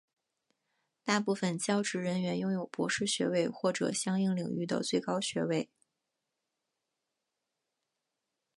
[1.03, 5.69] 大部分教职人员拥有博士学位或者相应领域的最高学位。